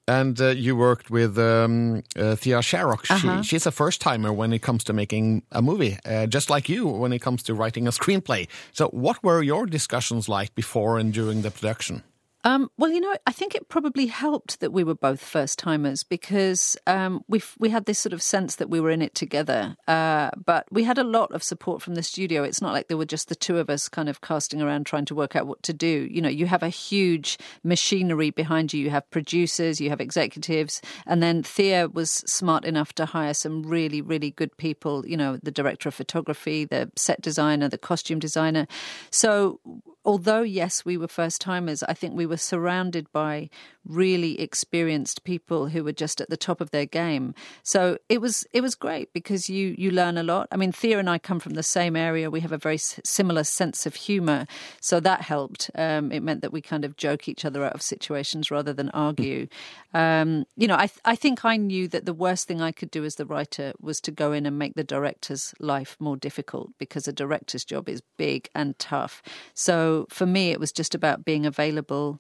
[0.06, 3.10] And uh, you worked with um, uh, Thea Sharrock.
[3.10, 3.42] Uh-huh.
[3.42, 6.88] She's a first timer when it comes to making a movie, uh, just like you
[6.88, 8.50] when it comes to writing a screenplay.
[8.74, 12.04] So, what were your discussions like before and during the production?
[12.46, 16.04] Um, well, you know, I think it probably helped that we were both first timers
[16.04, 19.78] because um, we we had this sort of sense that we were in it together.
[19.88, 22.44] Uh, but we had a lot of support from the studio.
[22.44, 25.06] It's not like there were just the two of us kind of casting around trying
[25.06, 26.08] to work out what to do.
[26.12, 28.82] You know, you have a huge machinery behind you.
[28.82, 33.64] You have producers, you have executives, and then Thea was smart enough to hire some
[33.64, 35.08] really, really good people.
[35.08, 38.68] You know, the director of photography, the set designer, the costume designer.
[39.12, 39.62] So
[40.06, 43.50] although yes we were first timers i think we were surrounded by
[43.86, 47.34] really experienced people who were just at the top of their game.
[47.64, 50.48] So it was it was great because you you learn a lot.
[50.52, 52.30] I mean thea and i come from the same area.
[52.30, 54.46] We have a very similar sense of humor.
[54.82, 55.70] So that helped.
[55.76, 58.90] Um, it meant that we kind of joke each other out of situations rather than
[58.92, 59.48] argue.
[59.94, 62.90] Um, you know I, th- I think i knew that the worst thing i could
[62.90, 66.72] do as the writer was to go in and make the director's life more difficult
[66.78, 69.22] because a director's job is big and tough.
[69.54, 72.20] So for me, it was just about being available.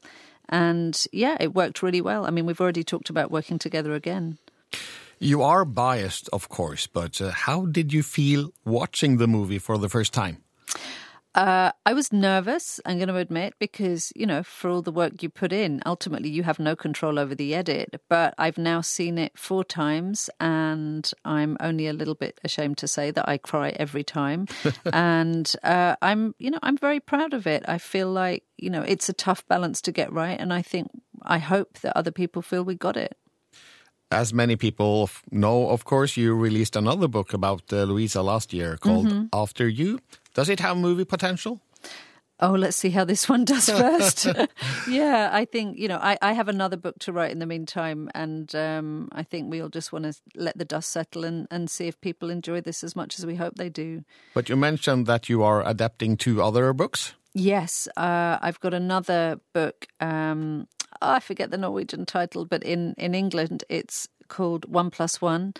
[0.49, 2.25] And yeah, it worked really well.
[2.25, 4.37] I mean, we've already talked about working together again.
[5.19, 9.77] You are biased, of course, but uh, how did you feel watching the movie for
[9.77, 10.43] the first time?
[11.35, 15.23] Uh, I was nervous, I'm going to admit, because, you know, for all the work
[15.23, 17.99] you put in, ultimately you have no control over the edit.
[18.07, 22.87] But I've now seen it four times, and I'm only a little bit ashamed to
[22.87, 24.47] say that I cry every time.
[24.93, 27.63] and uh, I'm, you know, I'm very proud of it.
[27.67, 30.39] I feel like, you know, it's a tough balance to get right.
[30.39, 30.91] And I think,
[31.23, 33.17] I hope that other people feel we got it.
[34.11, 38.77] As many people know, of course, you released another book about uh, Louisa last year
[38.77, 39.29] called Mhm.
[39.33, 39.99] After You.
[40.33, 41.61] Does it have movie potential?
[42.39, 44.27] Oh, let's see how this one does first.
[44.89, 48.09] yeah, I think, you know, I, I have another book to write in the meantime,
[48.13, 51.69] and um, I think we all just want to let the dust settle and, and
[51.69, 54.03] see if people enjoy this as much as we hope they do.
[54.33, 57.13] But you mentioned that you are adapting two other books.
[57.33, 59.87] Yes, uh, I've got another book.
[59.99, 60.67] Um,
[61.01, 65.53] I forget the Norwegian title, but in, in England it's called One Plus One.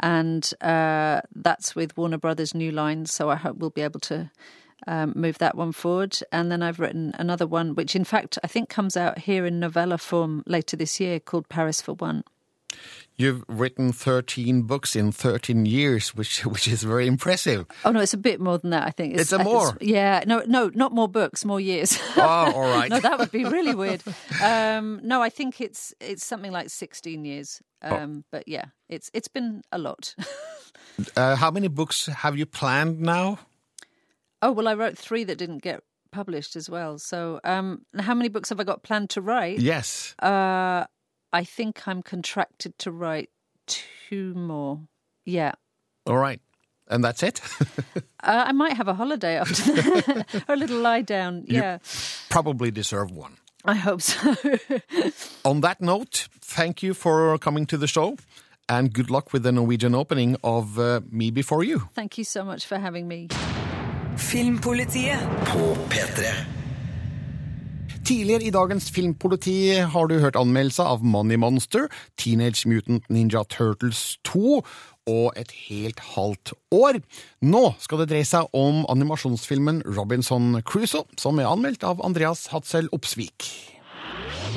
[0.00, 3.06] And uh, that's with Warner Brothers New Line.
[3.06, 4.30] So I hope we'll be able to
[4.86, 6.18] um, move that one forward.
[6.32, 9.60] And then I've written another one, which in fact I think comes out here in
[9.60, 12.24] novella form later this year called Paris for One.
[13.16, 17.66] You've written 13 books in 13 years, which which is very impressive.
[17.84, 18.86] Oh no, it's a bit more than that.
[18.86, 19.76] I think It's a more?
[19.80, 21.98] yeah, no, no, not more books, more years.
[22.16, 22.22] Oh,
[22.54, 22.88] all right.
[22.88, 24.02] no, that would be really weird.
[24.42, 27.60] Um, no, I think it's it's something like sixteen years.
[27.82, 27.94] Oh.
[27.94, 30.14] Um, But yeah, it's it's been a lot.
[31.16, 33.38] Uh, how many books have you planned now?
[34.42, 35.80] oh well, I wrote three that didn't get
[36.12, 36.98] published as well.
[36.98, 39.60] So um, how many books have I got planned to write?
[39.60, 40.14] Yes.
[40.18, 40.84] Uh,
[41.32, 43.28] I think I'm contracted to write
[43.66, 44.80] two more.
[45.24, 45.52] Yeah.
[46.06, 46.40] All right.
[46.88, 47.40] And that's it?
[48.22, 51.44] Uh, I might have a holiday after that, or a little lie down.
[51.48, 51.78] You- Yeah,
[52.28, 53.32] Probably deserve one.
[53.64, 54.34] I hope so.
[55.50, 58.16] On that note, thank you for coming to the show,
[58.68, 61.88] and good luck with the Norwegian opening of uh, Me Before You.
[61.94, 63.28] Thank you so much for having me.
[64.16, 66.59] Filmpolitiet På P3.
[68.10, 71.84] Tidligere i dagens Filmpoliti har du hørt anmeldelser av Money Monster,
[72.18, 74.56] Teenage Mutant Ninja Turtles 2
[75.10, 76.98] og Et helt halvt år.
[77.46, 82.90] Nå skal det dreie seg om animasjonsfilmen Robinson Crusoe, som er anmeldt av Andreas Hatzel
[82.90, 83.46] Opsvik.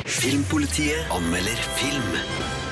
[0.02, 2.63] Filmpolitiet anmelder film.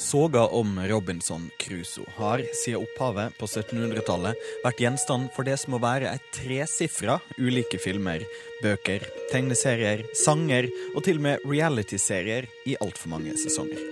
[0.00, 5.80] Soga om Robinson Crusoe har siden opphavet på 1700-tallet vært gjenstand for det som må
[5.82, 8.24] være et tresifra ulike filmer,
[8.64, 13.84] bøker, tegneserier, sanger og til og med reality-serier i altfor mange sesonger.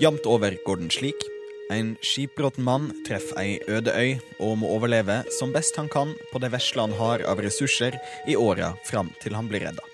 [0.00, 1.26] Jamt over går den slik.
[1.74, 6.38] En skipbråten mann treffer ei øde øy og må overleve som best han kan på
[6.38, 7.98] det vesle han har av ressurser
[8.30, 9.90] i åra fram til han blir redda.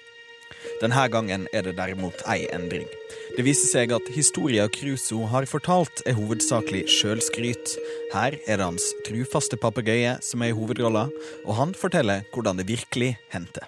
[0.85, 2.98] Denne gangen er det derimot ei endring.
[3.39, 7.77] Det viser seg at historia Crusoe har fortalt, er hovedsakelig sjølskryt.
[8.11, 11.05] Her er det hans trufaste papegøye som er i hovedrolla,
[11.45, 13.63] og han forteller hvordan det virkelig hendte.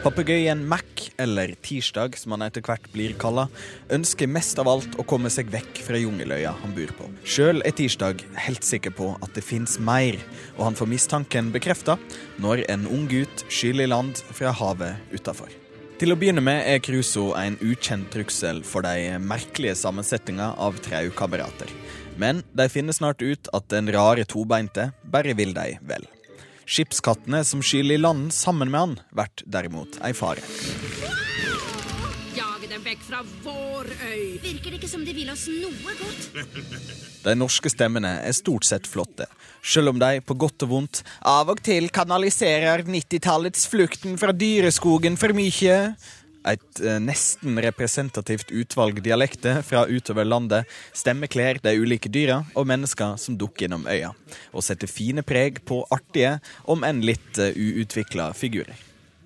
[0.00, 3.50] Papegøyen Mac, eller Tirsdag som han etter hvert blir kalla,
[3.92, 7.12] ønsker mest av alt å komme seg vekk fra jungeløya han bor på.
[7.28, 10.16] Sjøl er Tirsdag helt sikker på at det fins mer,
[10.56, 12.00] og han får mistanken bekrefta
[12.40, 15.52] når en ung gutt skyller i land fra havet utafor.
[16.00, 21.70] Til å begynne med er Crusoe en ukjent trussel for de merkelige sammensetninga av traukamerater.
[22.18, 26.08] Men de finner snart ut at den rare tobeinte bare vil de vel.
[26.66, 30.44] Skipskattene som skyller i land sammen med han, blir derimot ei fare.
[32.72, 34.38] Dem vekk fra vår øy.
[34.40, 36.28] Virker det ikke som de vil oss noe godt?
[37.26, 39.26] De norske stemmene er stort sett flotte,
[39.60, 45.18] selv om de på godt og vondt av og til kanaliserer 90-tallets flukten fra dyreskogen
[45.20, 45.76] for mye.
[46.48, 53.20] Et eh, nesten representativt utvalg dialekter fra utover landet stemmekler de ulike dyra og mennesker
[53.20, 54.14] som dukker innom øya,
[54.56, 58.80] og setter fine preg på artige, om enn litt uh, uutvikla figurer.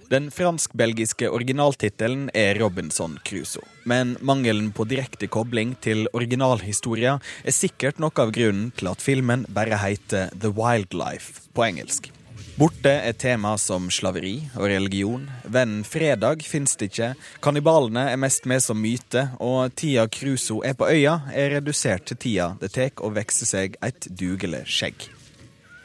[0.09, 3.67] Den fransk-belgiske originaltittelen er Robinson Crusoe.
[3.85, 9.43] Men mangelen på direkte kobling til originalhistoria er sikkert noe av grunnen til at filmen
[9.51, 12.13] bare heter The Wildlife på engelsk.
[12.57, 15.27] Borte er tema som slaveri og religion.
[15.43, 17.11] Vennen Fredag fins det ikke.
[17.45, 22.23] Kannibalene er mest med som myte, og tida Crusoe er på øya, er redusert til
[22.29, 25.11] tida det tar å vokse seg et dugelig skjegg.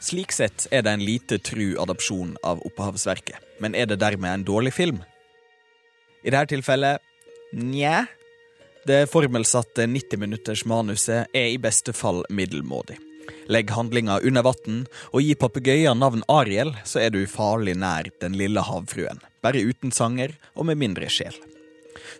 [0.02, 3.38] Slik sett er det en lite tru adopsjon av opphavsverket.
[3.62, 4.98] Men er det dermed en dårlig film?
[6.26, 6.98] I dette tilfellet
[7.54, 8.08] nja.
[8.82, 12.98] Det formelsatte 90 minutters manuset er i beste fall middelmådig.
[13.46, 18.34] Legg handlinga under vann og gi papegøyen navn Ariel, så er du farlig nær den
[18.34, 19.22] lille havfruen.
[19.42, 21.38] Bare uten sanger og med mindre sjel.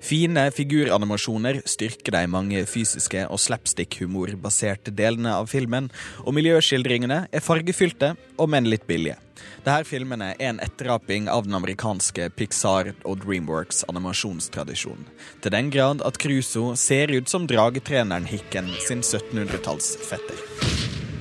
[0.03, 5.91] Fine figuranimasjoner styrker de mange fysiske og slapstick-humorbaserte delene av filmen,
[6.25, 9.19] og miljøskildringene er fargefylte, om enn litt billige.
[9.63, 15.07] Disse filmene er en etteraping av den amerikanske Pixar og Dreamworks animasjonstradisjon.
[15.43, 20.43] Til den grad at Crusoe ser ut som dragetreneren Hicken sin 1700-tallsfetter.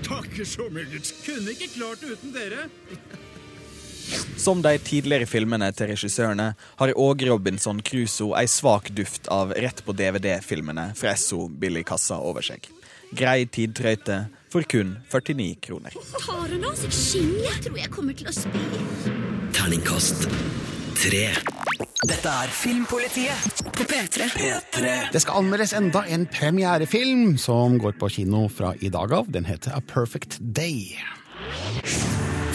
[0.07, 1.13] Takker så meget.
[1.25, 2.65] Kunne ikke klart det uten dere.
[4.41, 9.83] Som de tidligere filmene til regissørene har òg Robinson Crusoe ei svak duft av rett
[9.85, 12.67] på DVD-filmene fra Esso billigkassa over seg.
[13.11, 15.95] Grei tidtrøyte for kun 49 kroner.
[16.23, 17.35] Tar hun av seg skinn?
[17.43, 18.65] Jeg tror jeg kommer til å spy.
[19.55, 20.27] Terningkast
[21.01, 21.25] tre.
[22.01, 24.27] Dette er Filmpolitiet på P3.
[25.13, 29.31] Det skal anmeldes enda en premierefilm som går på kino fra i dag av.
[29.33, 30.97] Den heter A Perfect Day.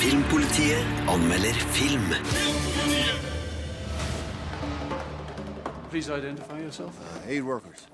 [0.06, 2.14] Filmpolitiet anmelder film.
[5.90, 6.94] Please identify yourself.
[7.28, 7.88] Aid workers.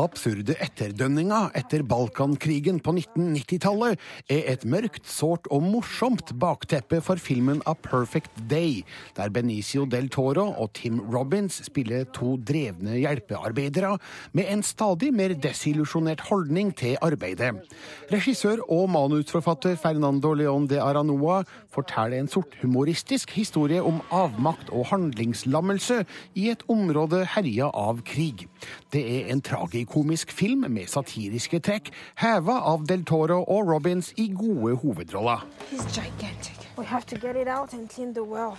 [0.00, 4.00] Absurde etterdønninger etter Balkankrigen på 1990-tallet
[4.32, 8.80] er et mørkt, sårt og morsomt bakteppe for filmen A Perfect Day,
[9.16, 13.96] der Benicio del Toro og Tim Robbins spiller to drevne hjelpearbeidere
[14.32, 17.52] med en stadig mer desillusjonert holdning til arbeidet.
[18.12, 24.88] Regissør og manusforfatter Fernando León de Aranoa forteller en sort humoristisk historie om avmakt og
[24.94, 26.02] handlingslammelse
[26.34, 28.49] i et område herja av krig.
[28.92, 34.30] Det er en tragikomisk film med satiriske trekk, heva av Del Toro og Robins i
[34.36, 35.46] gode hovedroller.
[35.70, 36.60] He's gigantic.
[36.78, 38.56] We have to get it out and clean the well.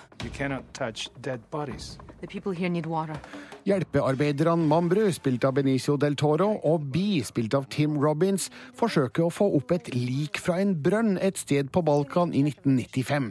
[3.61, 9.33] Hjelpearbeiderne Mambru, spilt av Benicio del Toro, og Bee, spilt av Tim Robbins, forsøker å
[9.33, 13.27] få opp et lik fra en brønn et sted på Balkan i 1995.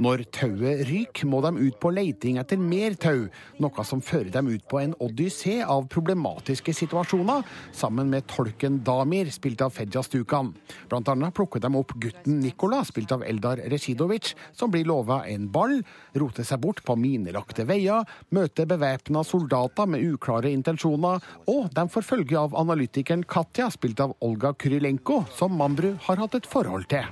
[0.00, 3.26] Når tauet ryker, må de ut på leiting etter mer tau,
[3.60, 7.44] noe som fører dem ut på en odyssé av problematiske situasjoner,
[7.76, 10.54] sammen med tolken Damir, spilt av Fedja Stukan.
[10.88, 15.44] Blant annet plukker de opp gutten Nikola, spilt av Eldar Residovic, som blir lova en
[15.52, 15.76] ball,
[16.16, 22.06] roter seg bort på minelagte veier, møter bevæpna soldater med uklare intensjoner, og de får
[22.06, 27.04] følge av analytikeren Katja, spilt av Olga Krylenko, som Mambru har hatt et forhold til.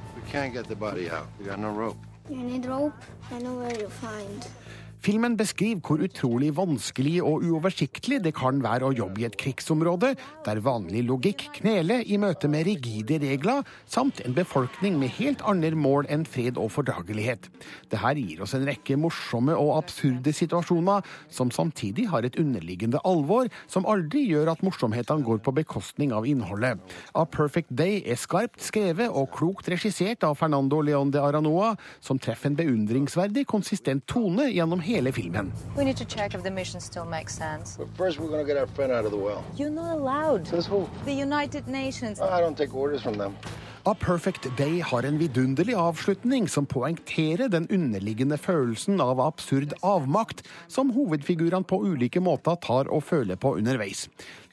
[5.02, 10.12] Filmen beskriver hvor utrolig vanskelig og uoversiktlig det kan være å jobbe i et krigsområde,
[10.46, 15.72] der vanlig logikk kneler i møte med rigide regler, samt en befolkning med helt andre
[15.74, 17.48] mål enn fred og fordragelighet.
[17.90, 23.50] Dette gir oss en rekke morsomme og absurde situasjoner, som samtidig har et underliggende alvor,
[23.66, 26.78] som aldri gjør at morsomhetene går på bekostning av innholdet.
[27.18, 32.22] A Perfect Day er skarpt skrevet og klokt regissert av Fernando León de Aranoa, som
[32.22, 35.52] treffer en beundringsverdig konsistent tone gjennom hele hele filmen.
[35.76, 37.76] We need to check if the mission still makes sense.
[37.78, 39.42] But first, we're gonna get our friend out of the well.
[39.56, 40.46] You're not allowed.
[40.46, 40.88] Says who?
[41.04, 42.20] The United Nations.
[42.20, 43.36] I don't take orders from them.
[43.84, 50.44] A Perfect Day har en vidunderlig avslutning som poengterer den underliggende følelsen av absurd avmakt
[50.70, 54.04] som hovedfigurene på ulike måter tar og føler på underveis.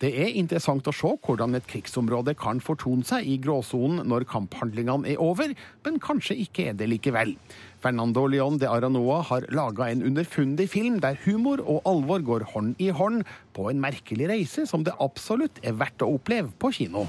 [0.01, 5.13] Det er interessant å se hvordan et krigsområde kan fortone seg i gråsonen når kamphandlingene
[5.13, 5.53] er over,
[5.85, 7.35] men kanskje ikke er det likevel.
[7.79, 12.75] Fernando Leon de Aranoa har laga en underfundig film der humor og alvor går hånd
[12.79, 13.23] i hånd
[13.55, 17.07] på en merkelig reise som det absolutt er verdt å oppleve på kino.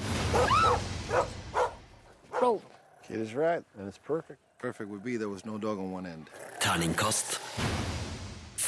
[2.41, 2.61] Roll.
[3.07, 3.65] Kid is right,
[4.07, 4.39] perfect.
[4.61, 6.27] Perfect be no dog on one end.
[6.61, 7.41] Terningkast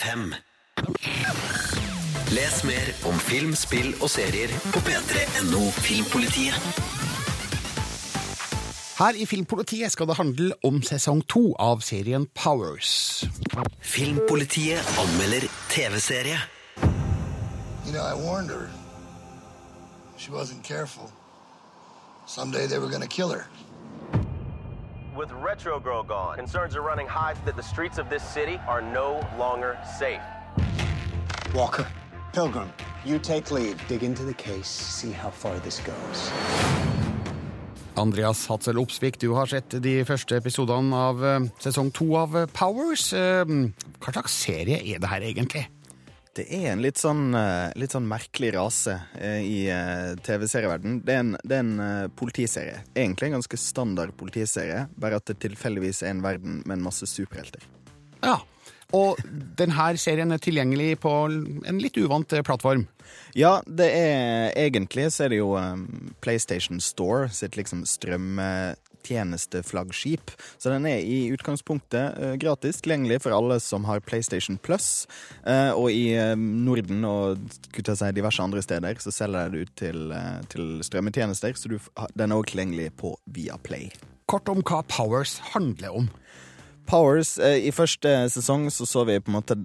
[0.03, 0.34] fem.
[2.30, 7.22] Les mer om film, spill og serier på p3.no Filmpolitiet.
[8.99, 13.24] Her i Filmpolitiet skal det handle om sesong to av serien Powers.
[13.80, 16.38] Filmpolitiet anmelder TV-serie.
[17.86, 18.68] You know, I warned her.
[20.18, 21.11] She wasn't careful.
[22.26, 23.47] Someday they were gonna kill her.
[25.16, 28.82] With Retro Girl gone, concerns are running high that the streets of this city are
[28.82, 30.22] no longer safe.
[31.55, 31.86] Walker,
[32.32, 32.70] Pilgrim,
[33.05, 33.76] you take lead.
[33.88, 36.91] Dig into the case, see how far this goes.
[37.95, 42.49] Andreas Hatzel Opsvik, du har sett de første episodene av eh, sesong to av eh,
[42.57, 43.11] Powers.
[43.12, 43.45] Eh,
[44.01, 45.66] Hva slags serie er det her egentlig?
[46.32, 47.34] Det er en litt sånn,
[47.76, 51.03] litt sånn merkelig rase i eh, TV-serieverden.
[51.05, 52.78] Det en, det er en politiserie.
[52.95, 57.05] Egentlig en ganske standard politiserie, bare at det tilfeldigvis er en verden med en masse
[57.11, 57.68] superhelter.
[58.24, 58.38] Ja,
[58.97, 59.20] og
[59.61, 62.86] denne serien er tilgjengelig på en litt uvant plattform.
[63.38, 70.30] Ja, det er egentlig så er det jo um, PlayStation Store sitt liksom strømtjenesteflaggskip.
[70.58, 75.06] Så den er i utgangspunktet uh, gratis tilgjengelig for alle som har PlayStation Plus.
[75.46, 77.38] Uh, og i uh, Norden og
[77.72, 81.78] si, diverse andre steder så selger de det ut til, eh, til strømmetjenester, så du,
[82.18, 83.90] den er også tilgjengelig på Viaplay.
[84.28, 86.08] Kort om hva Powers handler om.
[86.87, 89.57] Powers, eh, I første sesong så så vi på en måte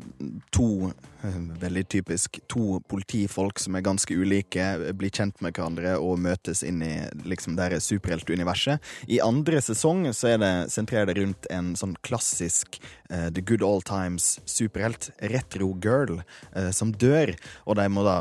[0.56, 0.92] to
[1.26, 6.20] eh, veldig typisk to politifolk som er ganske ulike, eh, blir kjent med hverandre og
[6.24, 6.94] møtes inn i
[7.28, 8.80] liksom det superheltuniverset.
[9.08, 12.80] I andre sesong så er det, sentrerer rundt en sånn klassisk
[13.12, 16.22] uh, The Good All Times superhelt, Retro Girl,
[16.56, 17.34] uh, som dør.
[17.66, 18.18] Og de må da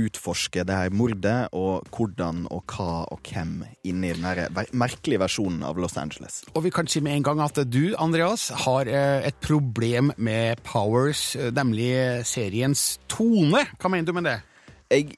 [0.00, 5.64] utforske det her mordet og hvordan og hva og hvem inni den her merkelige versjonen
[5.66, 6.42] av Los Angeles.
[6.54, 10.60] Og vi kan si med en gang at du, Andreas, har eh, et problem med
[10.66, 11.92] Powers, eh, nemlig
[12.28, 13.64] seriens tone.
[13.78, 14.40] Hva mener du med det?
[14.90, 15.16] Jeg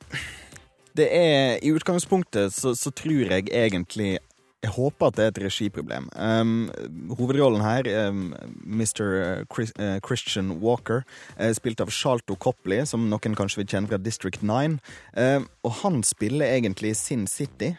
[0.92, 4.18] Det er I utgangspunktet så, så tror jeg egentlig
[4.62, 6.04] jeg håper at det er et regiproblem.
[6.14, 6.70] Um,
[7.18, 9.42] hovedrollen her, um, Mr.
[9.50, 11.02] Chris, uh, Christian Walker,
[11.36, 14.76] er spilt av Charlto Copley, som noen kanskje vil kjenne fra District 9.
[15.18, 17.72] Um, og han spiller egentlig Sin City.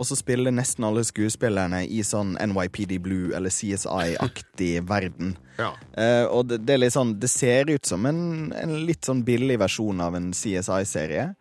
[0.00, 5.34] Og så spiller nesten alle skuespillerne i sånn NYPD Blue eller CSI-aktig verden.
[5.58, 5.72] Ja.
[5.96, 9.20] Uh, og det, det er litt sånn Det ser ut som en, en litt sånn
[9.26, 11.32] billig versjon av en CSI-serie.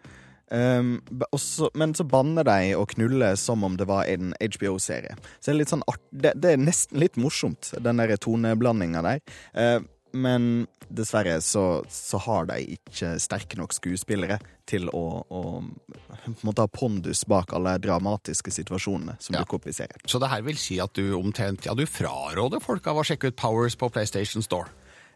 [0.51, 0.97] Um,
[1.31, 5.15] også, men så banner de og knuller som om det var en HBO-serie.
[5.39, 9.03] Så det er litt sånn art, det, det er nesten litt morsomt, den der toneblandinga
[9.05, 9.21] der.
[9.55, 9.77] Eh,
[10.11, 14.39] men dessverre så, så har de ikke sterke nok skuespillere
[14.69, 19.69] til å, å på en måte ha pondus bak alle dramatiske situasjonene som dukker opp
[19.71, 20.03] i serien.
[20.05, 23.31] Så det her vil si at du omtrent ja, du fraråder folk av å sjekke
[23.31, 24.71] ut Powers på PlayStation Store?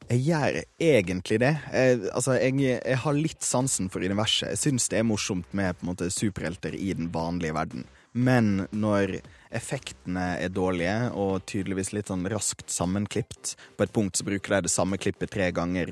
[0.06, 1.54] Jeg gjør egentlig det.
[1.74, 4.52] Jeg, altså, jeg, jeg har litt sansen for universet.
[4.54, 7.88] Jeg syns det er morsomt med på en måte, superhelter i den vanlige verden.
[8.16, 9.18] Men når
[9.55, 14.66] effektene er dårlige og tydeligvis litt sånn raskt sammenklipt På et punkt så bruker de
[14.66, 15.91] det samme klippet tre ganger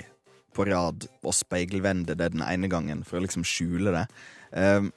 [0.53, 4.03] på rad og speilvender det den ene gangen for å liksom skjule det.
[4.53, 4.91] Um,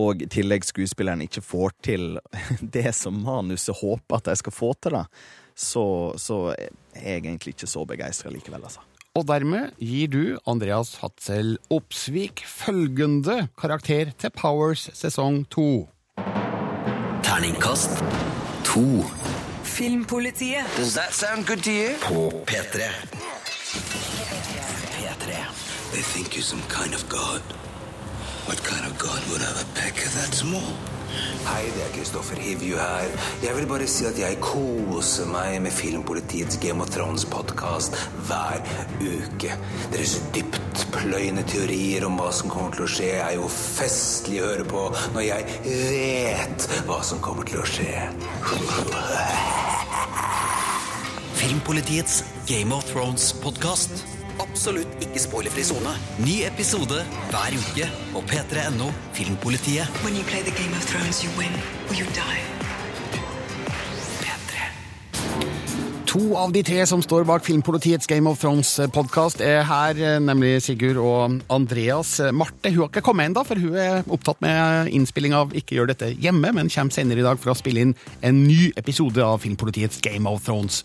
[0.00, 2.06] og i tillegg skuespilleren ikke får til
[2.76, 5.04] det som manuset håper at de skal få til, da,
[5.52, 5.84] så,
[6.16, 6.70] så er
[7.02, 8.80] jeg egentlig ikke så begeistra likevel, altså.
[9.18, 15.88] Og dermed gir du Andreas Hatzel Opsvik følgende karakter til Powers sesong to.
[17.28, 17.92] Terningkast
[18.64, 19.04] to.
[19.62, 20.64] Filmpolitiet.
[20.76, 21.90] Does that sound good to you?
[22.00, 22.80] På P3.
[24.96, 25.28] P3.
[25.92, 27.42] They think you're some kind of god.
[28.46, 30.72] What kind of god would have a pecker that small?
[31.48, 33.08] Hei, det er Kristoffer Hivju her.
[33.42, 37.96] Jeg vil bare si at jeg koser meg med Filmpolitiets Game of Thrones-podkast
[38.28, 38.60] hver
[39.00, 39.54] uke.
[39.94, 44.68] Deres dyptpløyende teorier om hva som kommer til å skje, er jo festlig å høre
[44.68, 44.84] på
[45.16, 47.96] når jeg vet hva som kommer til å skje.
[51.38, 54.17] Filmpolitiets Game of Thrones-podkast.
[54.42, 55.94] Absolutt ikke spoilerfri sone.
[56.24, 59.88] Ny episode hver uke på p3.no Filmpolitiet.
[60.04, 61.52] When you play the Game of Thrones, you win
[61.88, 62.58] or you die.
[66.08, 70.62] To av de tre som står bak Filmpolitiets Game of Thrones-podkast, er her, eh, nemlig
[70.64, 72.14] Sigurd og Andreas.
[72.32, 75.92] Marte hun har ikke kommet ennå, for hun er opptatt med innspilling av Ikke gjør
[75.92, 79.40] dette hjemme, men kommer senere i dag for å spille inn en ny episode av
[79.40, 80.82] Filmpolitiets Game of Thrones.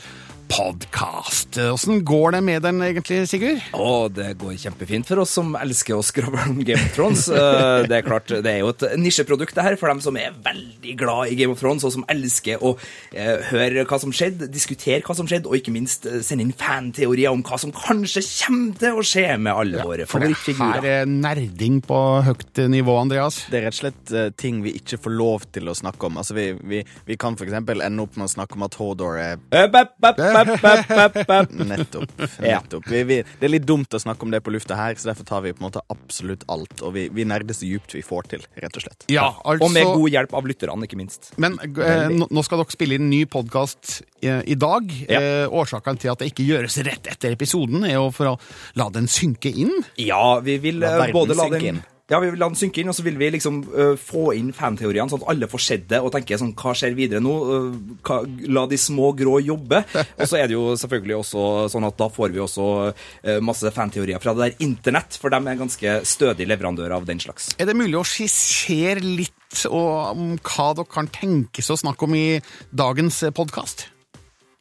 [0.54, 1.58] Podkast.
[1.58, 3.62] Åssen går det med den egentlig, Sigurd?
[3.74, 7.24] Å, det går kjempefint for oss som elsker å skravle om Game of Thrones.
[7.34, 10.36] Eh, Det er klart, det er jo et nisjeprodukt det her for dem som er
[10.46, 12.76] veldig glad i Game of Thrones, og som elsker å
[13.12, 16.54] eh, høre hva som skjedde, diskutere hva som skjedde, og ikke minst eh, sende inn
[16.54, 20.86] fanteorier om hva som kanskje kommer til å skje med alle våre For det favorittfigurer.
[20.86, 22.00] her er nerding på
[22.30, 23.42] høyt nivå, Andreas.
[23.50, 26.22] Det er rett og slett ting vi ikke får lov til å snakke om.
[26.22, 29.18] Altså, vi, vi, vi kan for eksempel ende opp med å snakke om at Hodor
[29.18, 30.42] er øp, øp, øp, øp.
[31.74, 32.12] Nettopp.
[32.44, 32.88] Nettopp.
[32.90, 35.28] Vi, vi, det er litt dumt å snakke om det på lufta her, så derfor
[35.30, 36.76] tar vi på en måte absolutt alt.
[36.82, 39.08] Og vi, vi nerder så djupt vi får til, rett og slett.
[39.14, 41.32] Ja, altså Og med god hjelp av lytterne, ikke minst.
[41.42, 44.92] Men eh, nå skal dere spille inn ny podkast eh, i dag.
[45.08, 45.22] Ja.
[45.22, 48.38] Eh, årsaken til at det ikke gjøres rett etter episoden, er jo for å
[48.80, 49.74] la den synke inn.
[50.02, 51.84] Ja, vi vil La eh, både la synke den inn.
[52.12, 54.50] Ja, vi vil la den synke inn, og så vil vi liksom uh, få inn
[54.56, 57.36] fanteoriene, sånn at alle får sett det og tenker sånn, hva skjer videre nå?
[57.48, 58.18] Uh, hva,
[58.52, 59.80] la de små grå jobbe.
[60.20, 63.72] Og så er det jo selvfølgelig også sånn at da får vi også uh, masse
[63.72, 67.54] fanteorier fra det der internett, for de er ganske stødige leverandører av den slags.
[67.56, 72.20] Er det mulig å skissere litt og, om hva dere kan tenkes å snakke om
[72.20, 72.28] i
[72.76, 73.88] dagens podkast?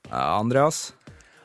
[0.07, 0.93] Ja, Andreas?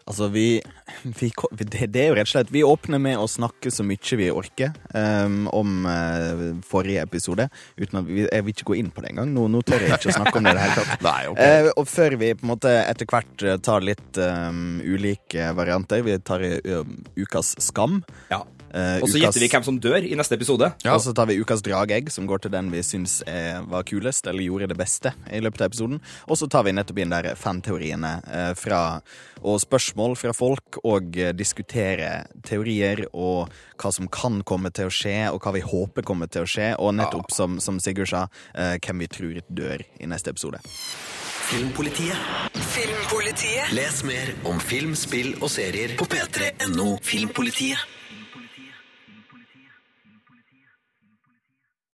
[0.07, 0.61] Altså, vi,
[1.03, 1.29] vi
[1.59, 4.29] det, det er jo rett og slett Vi åpner med å snakke så mye vi
[4.31, 7.49] orker um, om uh, forrige episode.
[7.75, 9.33] Uten at vi, Jeg vil ikke gå inn på det engang.
[9.35, 11.03] Nå, nå tør jeg ikke å snakke om det i det hele tatt.
[11.09, 11.67] Nei, okay.
[11.67, 16.05] uh, og før vi på en måte etter hvert eh, tar litt um, ulike varianter
[16.05, 16.83] Vi tar uh,
[17.19, 17.99] ukas skam.
[18.31, 18.45] Ja.
[18.77, 20.67] Eh, Og så ukas- gjetter vi hvem som dør i neste episode.
[20.85, 24.27] Og så tar vi ukas dragegg, som går til den vi syns er, var kulest,
[24.29, 25.99] eller gjorde det beste i løpet av episoden.
[26.27, 29.01] Og så tar vi nettopp inn der fanteoriene uh, fra,
[29.41, 34.93] og spørsmål fra folk, og uh, diskutere teorier og hva som kan komme til å
[34.93, 38.27] skje, og hva vi håper kommer til å skje, og nettopp, som, som Sigurd sa,
[38.55, 40.59] eh, hvem vi tror dør i neste episode.
[41.47, 42.17] Filmpolitiet.
[42.73, 43.71] Filmpolitiet.
[43.71, 47.96] Les mer om film, spill og serier på p3.no Filmpolitiet.